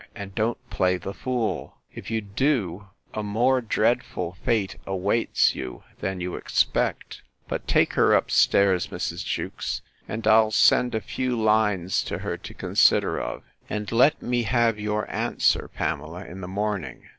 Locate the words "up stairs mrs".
8.15-9.23